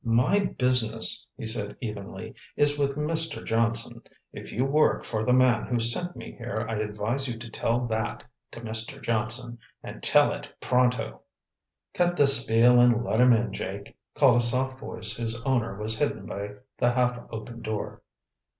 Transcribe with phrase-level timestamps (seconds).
[0.03, 3.45] "My business," he said evenly, "is with Mr.
[3.45, 4.01] Johnson.
[4.33, 7.85] If you work for the man who sent me here I advise you to tell
[7.85, 8.99] that to Mr.
[8.99, 11.21] Johnson—and tell it pronto."
[11.93, 15.95] "Cut the spiel and let him in, Jake!" called a soft voice whose owner was
[15.99, 18.01] hidden by the half open door.